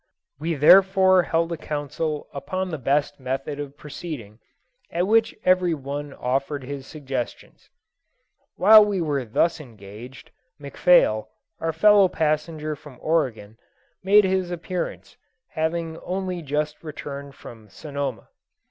We 0.39 0.55
therefore 0.55 1.21
held 1.21 1.51
a 1.51 1.57
council 1.57 2.27
upon 2.33 2.71
the 2.71 2.79
best 2.79 3.19
method 3.19 3.59
of 3.59 3.77
proceeding, 3.77 4.39
at 4.89 5.05
which 5.05 5.35
every 5.45 5.75
one 5.75 6.11
offered 6.11 6.63
his 6.63 6.87
suggestions. 6.87 7.69
While 8.55 8.83
we 8.83 8.99
were 8.99 9.23
thus 9.25 9.59
engaged, 9.59 10.31
McPhail, 10.59 11.27
our 11.59 11.71
fellow 11.71 12.07
passenger 12.07 12.75
from 12.75 12.97
Oregon, 12.99 13.59
made 14.01 14.23
his 14.23 14.49
appearance, 14.49 15.17
having 15.49 15.99
only 15.99 16.41
just 16.41 16.81
then 16.81 16.87
returned 16.87 17.35
from 17.35 17.69
Sonoma. 17.69 18.29